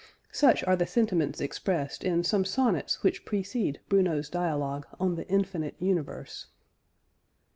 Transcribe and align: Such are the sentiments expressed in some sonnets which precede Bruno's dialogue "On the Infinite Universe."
Such 0.31 0.63
are 0.63 0.75
the 0.75 0.87
sentiments 0.87 1.39
expressed 1.39 2.03
in 2.03 2.23
some 2.23 2.43
sonnets 2.43 3.03
which 3.03 3.23
precede 3.23 3.81
Bruno's 3.87 4.31
dialogue 4.31 4.87
"On 4.99 5.13
the 5.13 5.27
Infinite 5.27 5.75
Universe." 5.77 6.47